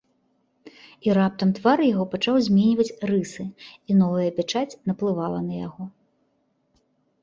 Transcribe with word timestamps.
І 1.07 1.13
раптам 1.17 1.49
твар 1.59 1.83
яго 1.89 2.07
пачаў 2.15 2.35
зменьваць 2.49 2.95
рысы, 3.13 3.43
і 3.89 4.01
новая 4.01 4.29
пячаць 4.41 4.69
наплывала 4.93 5.39
на 5.49 5.53
яго. 5.65 5.83